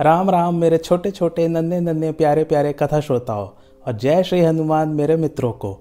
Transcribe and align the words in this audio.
राम 0.00 0.30
राम, 0.30 0.54
मेरे 0.54 0.78
छोटे 0.78 1.10
छोटे, 1.10 1.48
नन्हे 1.48 1.80
नन्हे, 1.80 2.12
प्यारे 2.12 2.44
प्यारे 2.44 2.72
कथा 2.72 3.00
श्रोताओं, 3.00 3.48
और 3.86 3.92
जय 3.92 4.22
श्री 4.22 4.40
हनुमान 4.40 4.88
मेरे 4.88 5.16
मित्रों 5.16 5.52
को। 5.52 5.78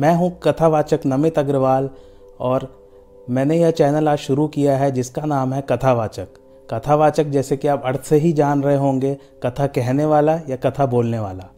मैं 0.00 0.14
हूँ 0.14 0.40
कथावाचक 0.42 1.00
नमित 1.06 1.38
अग्रवाल, 1.38 1.90
और 2.40 2.84
मैंने 3.30 3.58
यह 3.58 3.70
चैनल 3.70 4.08
आज 4.08 4.18
शुरू 4.18 4.48
किया 4.48 4.76
है 4.76 4.90
जिसका 4.90 5.22
नाम 5.22 5.54
है 5.54 5.62
कथावाचक। 5.70 6.26
कथावाचक 6.70 7.24
जैसे 7.24 7.56
कि 7.56 7.68
आप 7.68 7.82
अर्थ 7.84 8.02
से 8.02 8.16
ही 8.16 8.32
जान 8.32 8.62
रहे 8.62 8.76
होंगे, 8.76 9.16
कथा 9.42 9.66
कहने 9.66 10.04
वाला 10.04 10.40
या 10.48 10.56
कथा 10.56 10.86
बोलने 10.86 11.18
वाला। 11.18 11.50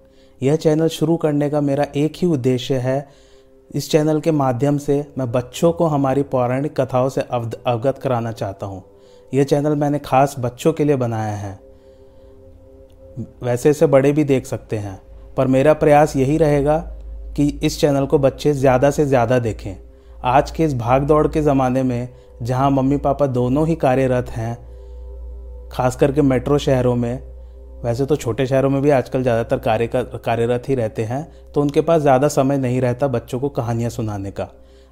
यह 0.42 0.56
चैनल 0.56 0.88
शुरू 0.88 1.16
करने 1.16 1.50
का 1.50 1.60
मेरा 1.60 1.86
एक 1.96 2.12
ही 2.16 2.26
उद्देश्य 2.26 2.76
है। 2.76 3.08
इस 3.74 3.90
चैनल 3.90 4.20
के 4.20 4.30
माध्यम 4.30 4.78
से 4.78 5.06
मैं 5.18 5.32
बच्चों 5.32 5.72
को 5.72 5.86
हमारी 5.86 6.22
पौराणिक 6.22 6.80
कथाओं 6.80 7.08
से 7.08 7.20
अवगत 7.20 7.98
कराना 7.98 8.32
चाहता 8.32 8.66
हूँ। 8.66 8.84
यह 9.34 9.44
चैनल 9.44 9.74
मैंने 9.74 9.98
खास 9.98 10.36
बच्चों 10.38 10.72
के 10.72 10.84
लिए 10.84 10.96
बनाया 10.96 11.36
है। 11.36 11.65
वैसे 13.42 13.72
से 13.72 13.86
बड़े 13.86 14.12
भी 14.12 14.24
देख 14.24 14.46
सकते 14.46 14.76
हैं, 14.78 15.00
पर 15.36 15.46
मेरा 15.46 15.72
प्रयास 15.74 16.16
यही 16.16 16.36
रहेगा 16.38 16.76
कि 17.36 17.48
इस 17.62 17.80
चैनल 17.80 18.06
को 18.06 18.18
बच्चे 18.18 18.52
ज़्यादा 18.54 18.90
से 18.90 19.04
ज़्यादा 19.06 19.38
देखें। 19.38 19.76
आज 20.24 20.50
के 20.50 20.64
इस 20.64 20.74
भाग 20.76 21.02
दौड़ 21.02 21.26
के 21.28 21.42
ज़माने 21.42 21.82
में, 21.82 22.08
जहाँ 22.42 22.70
मम्मी 22.70 22.96
पापा 22.98 23.26
दोनों 23.28 23.66
ही 23.66 23.74
कार्यरत 23.76 24.30
हैं 24.30 24.54
खास 25.72 25.96
करके 25.96 26.22
मेट्रो 26.22 26.58
शहरों 26.58 26.94
में, 26.96 27.22
वैसे 27.84 28.06
तो 28.06 28.16
छोटे 28.16 28.46
शहरों 28.46 28.70
में 28.70 28.80
भी 28.82 28.90
आजकल 28.90 29.22
ज़्यादातर 29.22 29.58
कार्य 29.58 29.86
कार्यरत 29.94 30.68
ही 30.68 30.74
रहते 30.74 31.04
हैं 31.04 31.26
तो 31.54 31.60
उनके 31.60 31.80
पास 31.80 32.00
ज़्यादा 32.02 32.28
समय 32.28 32.58
नहीं 32.58 32.80
रहता 32.80 33.08
बच्चों 33.08 33.40
को 33.40 33.48
कहानियाँ 33.50 33.90
सुनाने 33.90 34.30
का। 34.30 34.48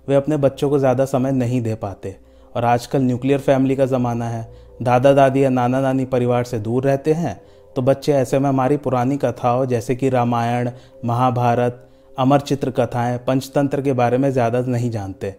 वे 0.09 0.14
अपने 0.14 0.36
बच्चों 0.38 0.70
को 0.70 0.78
ज़्यादा 0.78 1.05
समय 1.06 1.33
नहीं 1.33 1.61
दे 1.62 1.75
पाते। 1.77 2.16
और 2.55 2.64
आजकल 2.64 3.02
न्यूक्लियर 3.02 3.41
फैमिली 3.41 3.77
का 3.77 3.86
ज़माना 3.86 4.28
है 4.28 4.48
दादा 4.83 5.12
दादी 5.12 5.45
या 5.45 5.48
नाना 5.50 5.80
नानी 5.80 6.05
परिवार 6.06 6.45
से 6.45 6.59
दूर 6.59 6.84
रहते 6.84 7.12
हैं 7.14 7.41
तो 7.77 7.83
बच्चे, 7.83 8.12
ऐसे 8.12 8.38
में 8.38 8.48
हमारी 8.48 8.77
पुरानी 8.77 9.16
कथाओं 9.16 9.64
जैसे 9.66 9.95
कि 9.96 10.09
रामायण, 10.09 10.70
महाभारत, 11.05 11.89
अमर 12.19 12.41
चित्र 12.41 12.70
कथाएँ 12.70 13.19
पंचतंत्र 13.19 13.83
के 13.83 13.92
बारे 13.92 14.19
में 14.19 14.30
ज़्यादा 14.30 14.61
नहीं 14.61 14.91
जानते। 14.91 15.34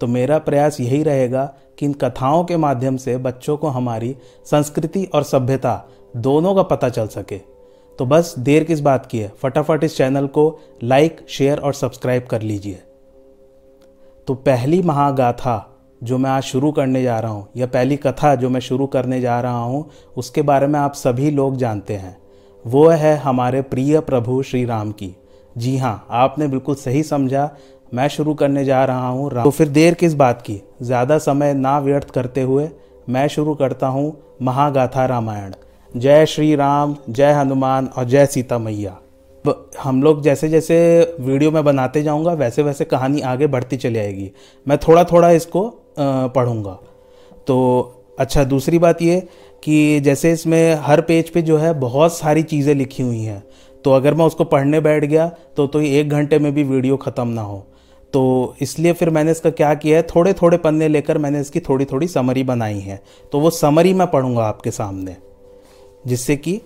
तो 0.00 0.06
मेरा 0.06 0.38
प्रयास 0.38 0.80
यही 0.80 1.02
रहेगा 1.02 1.44
कि 1.78 1.86
इन 1.86 1.92
कथाओं 1.92 2.44
के 2.44 2.56
माध्यम 2.56 2.96
से 2.96 3.16
बच्चों 3.16 3.56
को 3.56 3.68
हमारी 3.68 4.16
संस्कृति 4.46 5.04
और 5.04 5.22
सभ्यता 5.22 5.82
दोनों 6.16 6.54
का 6.54 6.62
पता 6.62 6.88
चल 6.88 7.06
सके। 7.06 7.38
तो 7.98 8.06
बस 8.06 8.34
देर 8.38 8.64
किस 8.64 8.80
बात 8.80 9.06
की 9.06 9.18
है? 9.18 9.32
फटाफट 9.42 9.84
इस 9.84 9.96
चैनल 9.96 10.26
को 10.26 10.58
लाइक, 10.82 11.26
शेयर 11.28 11.58
और 11.58 11.74
सब्सक्राइब 11.74 12.26
कर 12.26 12.42
लीजिए। 12.42 12.82
तो 14.28 14.34
पहली 14.34 14.82
महागाथा 14.82 15.69
जो 16.02 16.18
मैं 16.18 16.30
आज 16.30 16.42
शुरू 16.42 16.70
करने 16.72 17.02
जा 17.02 17.18
रहा 17.20 17.30
हूँ, 17.30 17.46
या 17.56 17.66
पहली 17.66 17.96
कथा 17.96 18.34
जो 18.34 18.50
मैं 18.50 18.60
शुरू 18.60 18.86
करने 18.86 19.20
जा 19.20 19.40
रहा 19.40 19.62
हूँ, 19.62 19.84
उसके 20.16 20.42
बारे 20.42 20.66
में 20.66 20.78
आप 20.80 20.94
सभी 20.94 21.30
लोग 21.30 21.56
जानते 21.56 21.96
हैं। 21.96 22.16
वो 22.64 22.86
है 22.88 23.16
हमारे 23.18 23.60
प्रिय 23.64 23.98
प्रभु 24.00 24.42
श्री 24.42 24.64
राम 24.64 24.90
की। 24.92 25.14
जी 25.56 25.76
हाँ 25.78 26.06
आपने 26.12 26.48
बिल्कुल 26.48 26.74
सही 26.76 27.02
समझा, 27.02 27.50
मैं 27.92 28.08
शुरू 28.08 28.34
करने 28.34 28.64
जा 28.64 28.84
रहा 28.84 29.08
हूँ 29.08 29.30
तो 29.34 29.50
फिर 29.50 29.68
देर 29.68 29.94
किस 29.94 30.14
बात 30.14 30.42
की? 30.42 30.60
ज़्यादा 30.82 31.18
समय 31.18 31.54
ना 31.54 31.78
व्यर्थ 31.78 32.10
करते 32.10 32.42
हुए 32.42 32.68
मैं 33.08 33.26
शुरू 33.28 33.54
करता 33.54 33.86
हूँ 33.88 34.36
महागाथा 34.42 35.06
रामायण। 35.06 35.52
जय 35.90 36.26
श्री 36.26 36.54
राम, 36.54 36.96
जय 37.08 37.32
हनुमान 37.32 37.86
और 37.88 38.04
जय 38.04 38.26
सीता 38.26 38.58
मैया 38.58 38.96
हम 39.80 40.02
लोग 40.02 40.22
जैसे 40.22 40.48
जैसे 40.48 40.76
वीडियो 41.20 41.50
में 41.50 41.62
बनाते 41.64 42.02
जाऊँगा 42.02 42.32
वैसे 42.34 42.62
वैसे 42.62 42.84
कहानी 42.84 43.20
आगे 43.22 43.46
बढ़ती 43.46 43.76
चली 43.76 43.98
आएगी। 43.98 44.30
मैं 44.66 44.76
थोड़ा 44.78 45.04
थोड़ा 45.04 45.30
इसको 45.30 45.62
पढ़ूँगा। 46.00 46.78
तो 47.46 47.56
अच्छा 48.18 48.44
दूसरी 48.44 48.78
बात 48.78 49.02
ये 49.02 49.20
कि 49.62 50.00
जैसे 50.00 50.32
इसमें 50.32 50.74
हर 50.76 51.00
पेज 51.02 51.30
पे 51.30 51.42
जो 51.42 51.56
है 51.58 51.72
बहुत 51.80 52.12
सारी 52.14 52.42
चीज़ें 52.44 52.74
लिखी 52.74 53.02
हुई 53.02 53.20
हैं। 53.20 53.42
तो 53.84 53.92
अगर 53.92 54.14
मैं 54.14 54.24
उसको 54.24 54.44
पढ़ने 54.46 54.80
बैठ 54.80 55.04
गया 55.04 55.28
तो 55.56 55.66
तो 55.66 55.80
एक 55.80 56.08
घंटे 56.08 56.38
में 56.38 56.52
भी 56.54 56.62
वीडियो 56.64 56.96
ख़त्म 56.98 57.28
ना 57.28 57.42
हो। 57.42 57.66
तो 58.12 58.54
इसलिए 58.62 58.92
फिर 58.92 59.10
मैंने 59.10 59.30
इसका 59.30 59.50
क्या 59.52 59.72
किया 59.74 59.96
है 59.96 60.02
थोड़े 60.06 60.32
थोड़े 60.32 60.56
पन्ने 60.58 60.88
लेकर 60.88 61.18
मैंने 61.18 61.40
इसकी 61.40 61.60
थोड़ी 61.60 61.84
थोड़ी 61.84 62.08
समरी 62.08 62.42
बनाई 62.44 62.78
है। 62.78 63.00
तो 63.32 63.40
वो 63.40 63.50
समरी 63.50 63.92
मैं 63.94 64.06
पढ़ूँगा 64.06 64.44
आपके 64.44 64.70
सामने, 64.70 65.16
जिससे 66.06 66.36
कि 66.36 66.60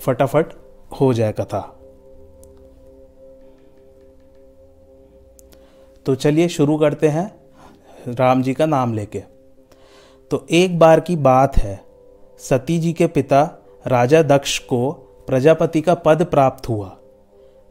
फटाफट 0.00 0.52
हो 1.00 1.12
जाए 1.14 1.32
कथा। 1.32 1.60
तो 6.06 6.14
चलिए 6.14 6.48
शुरू 6.48 6.76
करते 6.76 7.08
हैं। 7.08 7.30
राम 8.08 8.42
जी 8.42 8.54
का 8.54 8.66
नाम 8.66 8.94
लेके। 8.94 9.22
तो 10.30 10.46
एक 10.50 10.78
बार 10.78 11.00
की 11.00 11.16
बात 11.16 11.56
है 11.58 11.80
सती 12.40 12.78
जी 12.78 12.92
के 12.92 13.06
पिता 13.06 13.42
राजा 13.86 14.22
दक्ष 14.22 14.58
को 14.58 14.90
प्रजापति 15.28 15.80
का 15.80 15.94
पद 15.96 16.24
प्राप्त 16.24 16.68
हुआ 16.68 16.88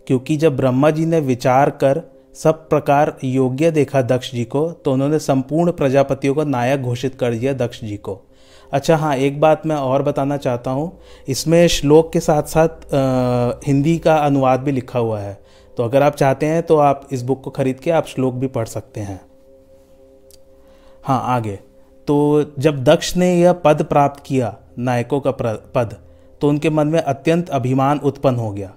क्योंकि 0.07 0.37
जब 0.37 0.55
ब्रह्मा 0.57 0.89
जी 0.89 1.05
ने 1.05 1.19
विचार 1.19 1.69
कर 1.69 2.01
सब 2.35 2.67
प्रकार 2.69 3.15
योग्य 3.23 3.71
देखा 3.71 4.01
दक्ष 4.01 4.31
जी 4.31 4.43
को 4.45 4.69
तो 4.75 4.93
उन्होंने 4.93 5.19
संपूर्ण 5.19 5.71
प्रजापतियों 5.71 6.35
को 6.35 6.43
नायक 6.43 6.81
घोषित 6.81 7.15
कर 7.15 7.33
दिया 7.33 7.53
दक्ष 7.55 7.81
जी 7.81 7.97
को। 7.97 8.21
अच्छा 8.71 8.95
हाँ 8.95 9.15
एक 9.15 9.39
बात 9.41 9.65
मैं 9.65 9.75
और 9.75 10.03
बताना 10.03 10.37
चाहता 10.37 10.71
हूँ 10.71 10.91
इसमें 11.27 11.67
श्लोक 11.67 12.11
के 12.13 12.19
साथ 12.19 12.43
साथ 12.43 12.93
आ, 12.93 13.59
हिंदी 13.65 13.97
का 13.97 14.15
अनुवाद 14.15 14.59
भी 14.59 14.71
लिखा 14.71 14.99
हुआ 14.99 15.19
है। 15.19 15.37
तो 15.77 15.83
अगर 15.83 16.03
आप 16.03 16.15
चाहते 16.15 16.45
हैं 16.45 16.63
तो 16.63 16.77
आप 16.77 17.07
इस 17.11 17.21
बुक 17.21 17.43
को 17.43 17.49
खरीद 17.49 17.79
के 17.79 17.91
आप 17.91 18.05
श्लोक 18.07 18.33
भी 18.33 18.47
पढ़ 18.49 18.65
सकते 18.67 19.01
हैं। 19.01 19.19
हाँ 21.05 21.21
आगे। 21.27 21.55
तो 22.07 22.53
जब 22.59 22.83
दक्ष 22.83 23.15
ने 23.17 23.33
यह 23.35 23.53
पद 23.53 23.83
प्राप्त 23.83 24.23
किया, 24.25 24.55
नायकों 24.79 25.19
का 25.19 25.31
पद 25.31 25.95
तो 26.41 26.49
उनके 26.49 26.69
मन 26.69 26.87
में 26.87 26.99
अत्यंत 26.99 27.49
अभिमान 27.49 27.99
उत्पन्न 27.99 28.35
हो 28.35 28.51
गया। 28.51 28.71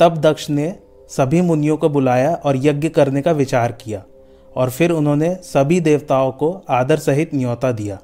तब 0.00 0.16
दक्ष 0.16 0.48
ने 0.50 0.74
सभी 1.10 1.40
मुनियों 1.40 1.76
को 1.76 1.88
बुलाया 1.88 2.34
और 2.34 2.56
यज्ञ 2.56 2.88
करने 2.88 3.22
का 3.22 3.32
विचार 3.32 3.72
किया 3.72 4.02
और 4.56 4.70
फिर 4.70 4.90
उन्होंने 4.90 5.34
सभी 5.34 5.80
देवताओं 5.80 6.30
को 6.32 6.52
आदर 6.70 6.98
सहित 6.98 7.34
न्योता 7.34 7.72
दिया। 7.72 7.98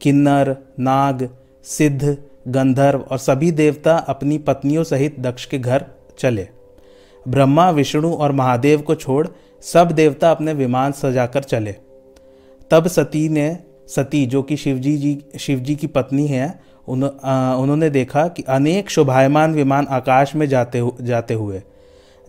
किन्नर, 0.00 0.56
नाग, 0.80 1.28
सिद्ध, 1.64 2.16
गंधर्व 2.48 3.00
और 3.00 3.18
सभी 3.18 3.50
देवता 3.52 3.96
अपनी 4.08 4.38
पत्नियों 4.38 4.84
सहित 4.84 5.20
दक्ष 5.20 5.44
के 5.44 5.58
घर 5.58 5.84
चले। 6.18 6.48
ब्रह्मा, 7.26 7.70
विष्णु 7.70 8.12
और 8.12 8.32
महादेव 8.32 8.80
को 8.80 8.94
छोड़ 8.94 9.26
सब 9.64 9.90
देवता 9.90 10.30
अपने 10.30 10.52
विमान 10.52 10.92
सजाकर 10.92 11.42
चले। 11.42 11.74
तब 12.70 12.86
सती 12.86 13.28
ने 13.28 13.58
सती 13.86 14.26
जो 14.26 14.42
कि 14.42 14.56
शिवजी 14.56 14.96
जी 14.96 15.24
शिवजी 15.38 15.74
की 15.74 15.86
पत्नी 15.86 16.26
है 16.26 16.60
उन, 16.88 17.10
आ, 17.24 17.54
उन्होंने 17.54 17.90
देखा 17.90 18.28
कि 18.28 18.42
अनेक 18.42 18.90
शोभायमान 18.90 19.54
विमान 19.54 19.86
आकाश 19.90 20.34
में 20.34 20.48
जाते 20.48 20.78
हु, 20.78 20.92
जाते 21.00 21.34
हुए। 21.34 21.62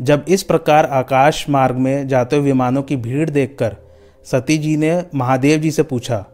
जब 0.01 0.25
इस 0.29 0.44
प्रकार 0.44 0.85
आकाश 0.85 1.50
मार्ग 1.50 1.75
में 1.75 2.07
जाते 2.07 2.35
हुए 2.35 2.46
विमानों 2.46 2.84
की 2.84 2.96
भीड़ 2.96 3.29
देखकर 3.29 3.78
सती 4.23 4.57
जी 4.57 4.78
ने 4.78 5.03
महादेव 5.16 5.59
जी 5.59 5.72
से 5.72 5.84
पूछा 5.84 6.25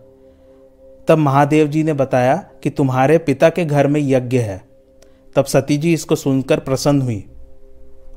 तब 1.07 1.17
महादेव 1.17 1.67
जी 1.67 1.83
ने 1.83 1.93
बताया 1.93 2.45
कि 2.63 2.69
तुम्हारे 2.69 3.17
पिता 3.17 3.49
के 3.49 3.65
घर 3.65 3.87
में 3.87 4.01
यज्ञ 4.03 4.37
है। 4.37 4.61
तब 5.35 5.45
सती 5.45 5.77
जी 5.77 5.93
इसको 5.93 6.15
सुनकर 6.15 6.59
प्रसन्न 6.59 7.01
हुई 7.01 7.25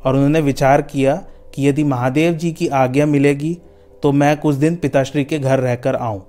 और 0.04 0.14
उन्होंने 0.14 0.40
विचार 0.40 0.82
किया 0.82 1.26
कि 1.54 1.68
यदि 1.68 1.84
महादेव 1.84 2.32
जी 2.32 2.52
की 2.52 2.68
आज्ञा 2.68 3.06
मिलेगी 3.06 3.58
तो 4.04 4.10
मैं 4.12 4.36
कुछ 4.36 4.54
दिन 4.54 4.74
पिताश्री 4.76 5.24
के 5.24 5.38
घर 5.38 5.58
रहकर 5.58 5.96
आऊँ। 5.96 6.22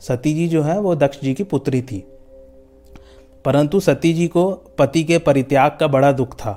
सती 0.00 0.32
जी 0.34 0.46
जो 0.48 0.62
है, 0.62 0.78
वो 0.80 0.94
दक्ष 0.94 1.20
जी 1.20 1.34
की 1.34 1.44
पुत्री 1.44 1.82
थी। 1.82 1.98
परंतु 3.44 3.80
सती 3.80 4.12
जी 4.12 4.26
को 4.28 4.50
पति 4.78 5.02
के 5.04 5.18
परित्याग 5.18 5.76
का 5.80 5.86
बड़ा 5.86 6.10
दुख 6.12 6.34
था। 6.34 6.52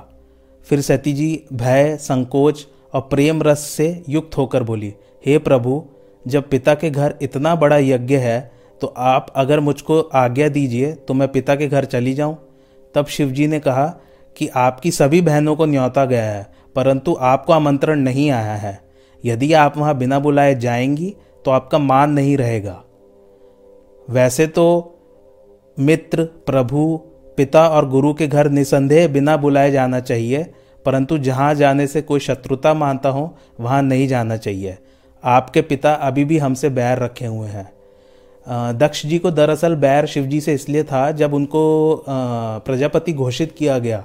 फिर 0.66 0.80
सती 0.80 1.12
जी 1.12 1.28
भय, 1.52 1.96
संकोच 1.96 2.66
और 2.94 3.00
प्रेम 3.00 3.42
रस 3.42 3.60
से 3.60 4.02
युक्त 4.08 4.36
होकर 4.36 4.62
बोली, 4.62 4.92
हे 5.26 5.38
प्रभु, 5.38 5.84
जब 6.26 6.48
पिता 6.48 6.74
के 6.74 6.90
घर 6.90 7.14
इतना 7.22 7.54
बड़ा 7.54 7.76
यज्ञ 7.76 8.16
है 8.16 8.50
तो 8.80 8.86
आप 8.86 9.32
अगर 9.36 9.60
मुझको 9.60 10.00
आज्ञा 10.00 10.48
दीजिए 10.48 10.92
तो 10.92 11.14
मैं 11.14 11.28
पिता 11.28 11.54
के 11.56 11.66
घर 11.68 11.84
चली 11.84 12.14
जाऊँ। 12.14 12.36
तब 12.94 13.06
शिवजी 13.06 13.46
ने 13.46 13.60
कहा 13.60 13.86
कि 14.36 14.48
आपकी 14.48 14.90
सभी 14.90 15.20
बहनों 15.20 15.54
को 15.56 15.66
न्योता 15.66 16.04
गया 16.04 16.24
है, 16.24 16.46
परंतु 16.74 17.16
आपको 17.20 17.52
आमंत्रण 17.52 18.00
नहीं 18.00 18.30
आया 18.30 18.54
है। 18.54 18.85
यदि 19.26 19.52
आप 19.52 19.76
वहाँ 19.78 19.96
बिना 19.98 20.18
बुलाए 20.18 20.54
जाएँगी 20.54 21.14
तो 21.44 21.50
आपका 21.50 21.78
मान 21.78 22.10
नहीं 22.10 22.36
रहेगा। 22.36 22.82
वैसे 24.08 24.46
तो 24.46 24.92
मित्र, 25.76 26.24
प्रभु, 26.46 27.00
पिता 27.38 27.66
और 27.68 27.88
गुरु 27.88 28.12
के 28.14 28.26
घर 28.26 28.48
निसंदेह 28.50 29.06
बिना 29.08 29.36
बुलाए 29.36 29.70
जाना 29.70 30.00
चाहिए, 30.00 30.42
परंतु 30.86 31.18
जहाँ 31.18 31.54
जाने 31.54 31.86
से 31.86 32.02
कोई 32.02 32.20
शत्रुता 32.20 32.74
मानता 32.74 33.08
हो, 33.08 33.34
वहाँ 33.60 33.82
नहीं 33.82 34.08
जाना 34.08 34.36
चाहिए। 34.36 34.76
आपके 35.24 35.62
पिता 35.62 35.92
अभी 35.92 36.24
भी 36.24 36.38
हमसे 36.38 36.68
बैर 36.70 36.98
रखे 36.98 37.26
हुए 37.26 37.48
हैं। 37.48 37.70
दक्ष 38.78 39.04
जी 39.06 39.18
को 39.18 39.30
दरअसल 39.30 39.74
बैर 39.76 40.06
शिव 40.06 40.26
जी 40.26 40.40
से 40.40 40.54
इसलिए 40.54 40.82
था, 40.84 41.10
जब 41.10 41.34
उनको 41.34 42.04
प्रजापति 42.08 43.12
घोषित 43.12 43.54
किया 43.58 43.78
गया। 43.78 44.04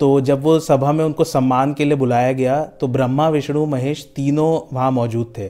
तो 0.00 0.20
जब 0.20 0.42
वो 0.42 0.58
सभा 0.60 0.92
में 0.92 1.04
उनको 1.04 1.24
सम्मान 1.24 1.72
के 1.74 1.84
लिए 1.84 1.96
बुलाया 1.96 2.32
गया 2.32 2.62
तो 2.80 2.88
ब्रह्मा, 2.88 3.28
विष्णु, 3.28 3.64
महेश 3.66 4.04
तीनों 4.16 4.74
वहाँ 4.74 4.90
मौजूद 4.90 5.32
थे। 5.38 5.48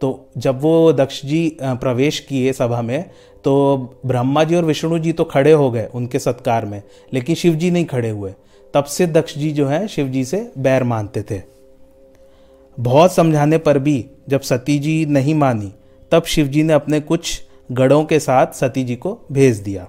तो 0.00 0.28
जब 0.36 0.60
वो 0.60 0.92
दक्ष 0.92 1.24
जी 1.26 1.56
प्रवेश 1.62 2.18
किए 2.20 2.52
सभा 2.52 2.82
में 2.82 3.10
तो 3.44 3.76
ब्रह्मा 4.06 4.44
जी 4.44 4.54
और 4.56 4.64
विष्णु 4.64 4.98
जी 4.98 5.12
तो 5.12 5.24
खड़े 5.24 5.52
हो 5.52 5.70
गए 5.70 5.88
उनके 5.94 6.18
सत्कार 6.18 6.64
में, 6.66 6.82
लेकिन 7.12 7.34
शिव 7.34 7.54
जी 7.54 7.70
नहीं 7.70 7.84
खड़े 7.84 8.10
हुए। 8.10 8.32
तब 8.74 8.84
से 8.84 9.06
दक्ष 9.06 9.36
जी 9.38 9.50
जो 9.52 9.66
हैं, 9.66 9.86
शिव 9.86 10.08
जी 10.08 10.24
से 10.24 10.50
बैर 10.58 10.84
मानते 10.84 11.22
थे। 11.22 11.40
बहुत 12.78 13.12
समझाने 13.12 13.58
पर 13.58 13.78
भी 13.78 14.04
जब 14.28 14.40
सती 14.40 14.78
जी 14.78 15.04
नहीं 15.06 15.34
मानी, 15.34 15.72
तब 16.12 16.24
शिव 16.24 16.46
जी 16.46 16.62
ने 16.62 16.72
अपने 16.72 17.00
कुछ 17.00 17.40
गढ़ों 17.72 18.04
के 18.04 18.18
साथ 18.20 18.52
सती 18.54 18.84
जी 18.84 18.96
को 18.96 19.18
भेज 19.32 19.58
दिया। 19.58 19.88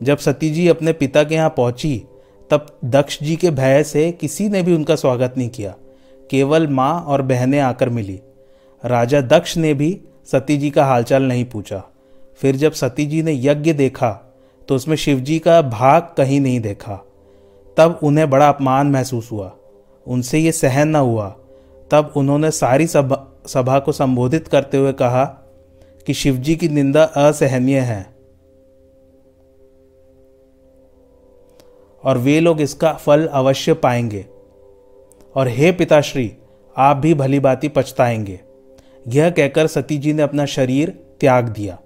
जब 0.00 0.18
सती 0.18 0.50
जी 0.50 0.66
अपने 0.68 0.92
पिता 0.92 1.22
के 1.24 1.34
यहाँ 1.34 1.50
पहुँची 1.50 2.02
तब 2.50 2.66
दक्ष 2.84 3.22
जी 3.22 3.36
के 3.36 3.50
भय 3.50 3.82
से 3.82 4.12
किसी 4.12 4.48
ने 4.48 4.62
भी 4.62 4.74
उनका 4.74 4.96
स्वागत 4.96 5.34
नहीं 5.38 5.48
किया। 5.48 5.74
केवल 6.30 6.66
माँ 6.66 7.00
और 7.00 7.22
बहनें 7.22 7.60
आकर 7.60 7.88
मिली। 7.88 8.20
राजा 8.84 9.20
दक्ष 9.20 9.56
ने 9.56 9.74
भी 9.74 10.00
सती 10.32 10.56
जी 10.56 10.70
का 10.70 10.84
हालचाल 10.84 11.22
नहीं 11.22 11.44
पूछा। 11.44 11.82
फिर 12.40 12.56
जब 12.56 12.72
सती 12.72 13.06
जी 13.06 13.22
ने 13.22 13.32
यज्ञ 13.32 13.72
देखा 13.72 14.10
तो 14.68 14.74
उसमें 14.74 14.96
शिवजी 14.96 15.38
का 15.38 15.62
भाग 15.62 16.02
कहीं 16.16 16.40
नहीं 16.40 16.60
देखा। 16.60 17.04
तब 17.76 17.98
उन्हें 18.02 18.30
बड़ा 18.30 18.48
अपमान 18.48 18.86
महसूस 18.86 19.32
हुआ। 19.32 19.52
उनसे 20.06 20.38
ये 20.38 20.52
सहन 20.52 20.88
न 20.88 20.96
हुआ। 20.96 21.28
तब 21.90 22.12
उन्होंने 22.16 22.50
सारी 22.50 22.86
सभा 22.86 23.24
सभा 23.46 23.78
को 23.78 23.92
संबोधित 23.92 24.48
करते 24.48 24.76
हुए 24.76 24.92
कहा 24.92 25.24
कि 26.06 26.14
शिवजी 26.14 26.56
की 26.56 26.68
निंदा 26.68 27.04
असहनीय 27.04 27.78
है। 27.78 28.13
और 32.04 32.18
वे 32.18 32.40
लोग 32.40 32.60
इसका 32.60 32.92
फल 32.92 33.26
अवश्य 33.26 33.74
पाएँगे। 33.74 34.26
और 35.36 35.48
हे 35.48 35.72
पिताश्री, 35.72 36.32
आप 36.76 36.96
भी 36.96 37.14
भली 37.14 37.40
बाती 37.40 37.68
पछताएँगे। 37.68 38.40
यह 39.08 39.30
कहकर 39.30 39.66
सती 39.66 39.98
जी 39.98 40.12
ने 40.12 40.22
अपना 40.22 40.46
शरीर 40.46 40.90
त्याग 41.20 41.48
दिया। 41.48 41.78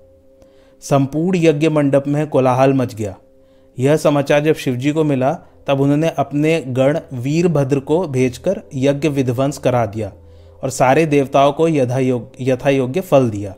संपूर्ण 0.80 1.38
यज्ञ 1.38 1.68
मंडप 1.68 2.04
में 2.06 2.26
कोलाहल 2.26 2.72
मच 2.72 2.94
गया। 2.94 3.16
यह 3.78 3.96
समाचार 3.96 4.40
जब 4.40 4.54
शिवजी 4.54 4.92
को 4.92 5.04
मिला, 5.04 5.32
तब 5.66 5.80
उन्होंने 5.80 6.08
अपने 6.08 6.60
गण 6.60 6.98
वीरभद्र 7.12 7.80
को 7.80 8.06
भेजकर 8.08 8.60
यज्ञ 8.74 9.08
विध्वंस 9.08 9.58
करा 9.58 9.86
दिया 9.86 10.12
और 10.62 10.70
सारे 10.70 11.06
देवताओं 11.06 11.52
को 11.52 11.68
यथा 11.68 11.98
योग्य 11.98 12.52
यथा 12.52 12.70
योग्य 12.70 13.00
फल 13.00 13.30
दिया। 13.30 13.54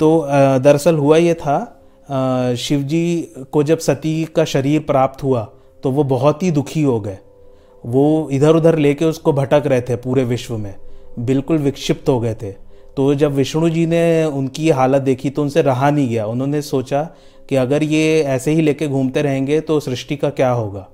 तो 0.00 0.26
दरअसल 0.58 0.94
हुआ 0.94 1.16
यह 1.16 1.34
था 1.34 1.75
शिवजी 2.58 3.34
को 3.52 3.62
जब 3.62 3.78
सती 3.78 4.24
का 4.36 4.44
शरीर 4.44 4.80
प्राप्त 4.80 5.22
हुआ 5.22 5.42
तो 5.82 5.90
वो 5.90 6.04
बहुत 6.04 6.42
ही 6.42 6.50
दुखी 6.50 6.82
हो 6.82 7.00
गए। 7.00 7.18
वो 7.84 8.28
इधर 8.32 8.56
उधर 8.56 8.78
लेके 8.78 9.04
उसको 9.04 9.32
भटक 9.32 9.62
रहे 9.66 9.80
थे 9.80 9.96
पूरे 9.96 10.24
विश्व 10.24 10.56
में। 10.58 10.74
बिल्कुल 11.18 11.58
विक्षिप्त 11.58 12.08
हो 12.08 12.18
गए 12.20 12.34
थे। 12.34 12.50
तो 12.96 13.14
जब 13.14 13.32
विष्णु 13.32 13.68
जी 13.70 13.86
ने 13.86 14.24
उनकी 14.24 14.68
हालत 14.70 15.02
देखी 15.02 15.30
तो 15.30 15.42
उनसे 15.42 15.62
रहा 15.62 15.90
नहीं 15.90 16.08
गया। 16.08 16.26
उन्होंने 16.26 16.62
सोचा 16.62 17.02
कि 17.48 17.56
अगर 17.56 17.82
ये 17.82 18.22
ऐसे 18.24 18.50
ही 18.50 18.62
लेके 18.62 18.88
घूमते 18.88 19.22
रहेंगे 19.22 19.60
तो 19.60 19.78
सृष्टि 19.80 20.16
का 20.16 20.30
क्या 20.30 20.50
होगा? 20.50 20.88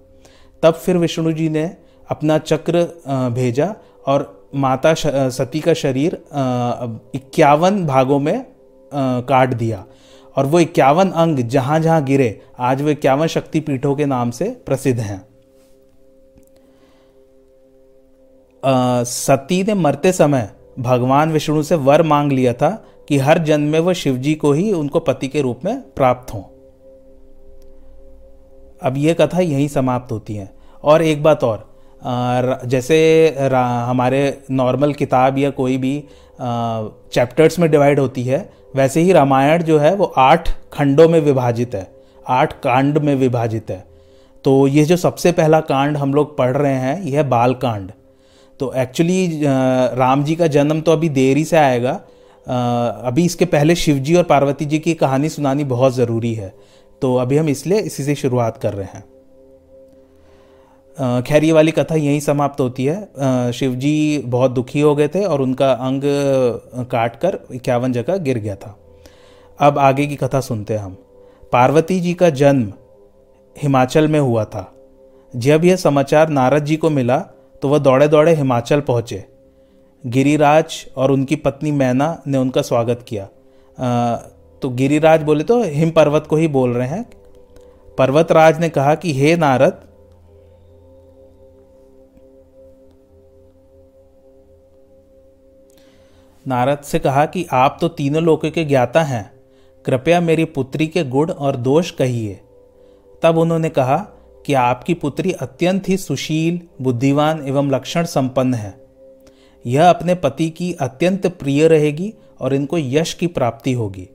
तब 0.62 0.74
फिर 0.74 0.96
विष्णु 0.96 1.32
जी 1.32 1.48
ने 1.48 1.64
अपना 2.08 2.38
चक्र 2.38 2.82
भेजा 3.34 3.74
और 4.06 4.50
माता 4.54 4.94
सती 4.96 5.60
का 5.60 5.74
शरीर 5.74 6.14
इक्यावन 7.14 7.84
भागों 7.86 8.18
में 8.18 8.44
काट 8.92 9.54
दिया। 9.54 9.84
और 10.36 10.46
वो 10.46 10.60
इक्यावन 10.60 11.10
अंग 11.10 11.38
जहाँ 11.38 11.78
जहाँ 11.80 12.02
गिरे, 12.04 12.40
आज 12.58 12.82
वो 12.82 12.88
इक्यावन 12.88 13.26
शक्तिपीठों 13.26 13.94
के 13.96 14.06
नाम 14.06 14.30
से 14.30 14.44
प्रसिद्ध 14.66 15.00
हैं। 15.00 15.20
सती 19.04 19.62
ने 19.62 19.74
मरते 19.74 20.12
समय 20.12 20.50
भगवान 20.78 21.32
विष्णु 21.32 21.62
से 21.62 21.74
वर 21.74 22.02
मांग 22.02 22.32
लिया 22.32 22.52
था 22.52 22.70
कि 23.08 23.18
हर 23.18 23.38
जन्म 23.38 23.72
में 23.72 23.78
वह 23.80 23.92
शिवजी 23.92 24.34
को 24.34 24.52
ही 24.52 24.72
उनको 24.72 25.00
पति 25.00 25.28
के 25.28 25.40
रूप 25.40 25.60
में 25.64 25.80
प्राप्त 25.90 26.32
हों। 26.34 26.42
अब 28.82 28.96
यह 28.96 29.14
कथा 29.14 29.40
यहीं 29.40 29.68
समाप्त 29.68 30.12
होती 30.12 30.34
है। 30.34 30.48
और 30.84 31.02
एक 31.02 31.22
बात 31.22 31.44
और 31.44 32.60
जैसे 32.64 32.96
हमारे 33.86 34.42
नॉर्मल 34.50 34.92
किताब 34.92 35.38
या 35.38 35.50
कोई 35.50 35.76
भी 35.76 35.98
चैप्टर्स 36.40 37.58
में 37.58 37.70
डिवाइड 37.70 38.00
होती 38.00 38.22
है 38.22 38.38
वैसे 38.74 39.00
ही 39.00 39.12
रामायण 39.12 39.62
जो 39.62 39.78
है, 39.78 39.94
वो 39.94 40.04
आठ 40.18 40.48
खंडों 40.72 41.08
में 41.08 41.20
विभाजित 41.20 41.74
है। 41.74 41.86
आठ 42.26 42.52
कांड 42.62 42.98
में 42.98 43.14
विभाजित 43.16 43.70
है। 43.70 43.84
तो 44.44 44.66
ये 44.68 44.84
जो 44.84 44.96
सबसे 44.96 45.32
पहला 45.32 45.60
कांड 45.62 45.96
हम 45.96 46.14
लोग 46.14 46.36
पढ़ 46.38 46.56
रहे 46.56 46.74
हैं 46.74 47.02
यह 47.02 47.16
है 47.18 47.28
बाल 47.28 47.54
कांड 47.54 47.90
तो 48.60 48.72
एक्चुअली 48.72 49.40
राम 49.44 50.24
जी 50.24 50.34
का 50.36 50.46
जन्म 50.46 50.80
तो 50.80 50.92
अभी 50.92 51.08
देरी 51.10 51.44
से 51.44 51.56
आएगा। 51.56 51.92
अभी 53.06 53.24
इसके 53.24 53.44
पहले 53.44 53.74
शिव 53.74 53.98
जी 53.98 54.14
और 54.14 54.22
पार्वती 54.24 54.64
जी 54.64 54.78
की 54.78 54.94
कहानी 54.94 55.28
सुनानी 55.28 55.64
बहुत 55.64 55.94
ज़रूरी 55.94 56.34
है। 56.34 56.52
तो 57.02 57.14
अभी 57.16 57.36
हम 57.36 57.48
इसलिए 57.48 57.78
इसी 57.80 58.04
से 58.04 58.14
शुरुआत 58.14 58.56
कर 58.56 58.72
रहे 58.72 58.86
हैं। 58.86 59.04
खैर 60.96 61.44
ये 61.44 61.52
वाली 61.52 61.70
कथा 61.70 61.94
यहीं 61.94 62.20
समाप्त 62.20 62.60
होती 62.60 62.84
है। 62.84 63.52
शिव 63.52 63.74
जी 63.74 64.22
बहुत 64.26 64.50
दुखी 64.50 64.80
हो 64.80 64.94
गए 64.94 65.08
थे 65.08 65.24
और 65.24 65.42
उनका 65.42 65.70
अंग 65.72 66.02
काट 66.90 67.16
कर 67.16 67.38
इक्यावन 67.52 67.92
जगह 67.92 68.16
गिर 68.18 68.38
गया 68.38 68.56
था। 68.56 68.76
अब 69.58 69.78
आगे 69.78 70.06
की 70.06 70.16
कथा 70.16 70.40
सुनते 70.40 70.74
हैं 70.74 70.80
हम। 70.80 70.96
पार्वती 71.52 71.98
जी 72.00 72.14
का 72.14 72.30
जन्म 72.32 72.72
हिमाचल 73.56 74.08
में 74.08 74.18
हुआ 74.20 74.44
था। 74.44 74.72
जब 75.34 75.64
यह 75.64 75.76
समाचार 75.76 76.28
नारद 76.30 76.64
जी 76.64 76.76
को 76.76 76.90
मिला 76.90 77.18
तो 77.62 77.68
वह 77.68 77.78
दौड़े 77.78 78.08
दौड़े 78.08 78.34
हिमाचल 78.34 78.80
पहुँचे। 78.80 79.24
गिरिराज 80.04 80.74
और 80.96 81.10
उनकी 81.10 81.36
पत्नी 81.36 81.70
मैना 81.72 82.16
ने 82.26 82.38
उनका 82.38 82.62
स्वागत 82.62 83.04
किया। 83.08 83.24
आ, 83.78 84.16
तो 84.62 84.68
गिरिराज 84.70 85.22
बोले 85.22 85.44
तो 85.44 85.62
हिम 85.62 85.90
पर्वत 85.90 86.26
को 86.26 86.36
ही 86.36 86.48
बोल 86.48 86.72
रहे 86.72 86.88
हैं। 86.88 87.04
पर्वतराज 87.98 88.60
ने 88.60 88.68
कहा 88.68 88.94
कि 88.94 89.12
हे 89.12 89.34
नारद 89.36 89.80
नारद 96.48 96.78
से 96.78 96.98
कहा 96.98 97.26
कि 97.26 97.46
आप 97.52 97.78
तो 97.80 97.88
तीनों 97.88 98.22
लोकों 98.22 98.50
के 98.50 98.64
ज्ञाता 98.64 99.02
हैं। 99.02 99.32
कृपया 99.84 100.20
मेरी 100.20 100.44
पुत्री 100.44 100.86
के 100.86 101.04
गुण 101.04 101.30
और 101.30 101.56
दोष 101.56 101.90
कहिए। 101.90 102.40
तब 103.22 103.38
उन्होंने 103.38 103.68
कहा 103.68 103.96
कि 104.46 104.54
आपकी 104.54 104.94
पुत्री 104.94 105.32
अत्यंत 105.32 105.88
ही 105.88 105.96
सुशील, 105.96 106.60
बुद्धिमान 106.82 107.46
एवं 107.46 107.70
लक्षण 107.70 108.04
संपन्न 108.04 108.54
है। 108.54 108.86
यह 109.66 109.90
अपने 109.90 110.14
पति 110.14 110.50
की 110.50 110.72
अत्यंत 110.72 111.26
प्रिय 111.26 111.68
रहेगी 111.68 112.14
और 112.40 112.54
इनको 112.54 112.78
यश 112.78 113.14
की 113.14 113.26
प्राप्ति 113.26 113.72
होगी। 113.72 114.08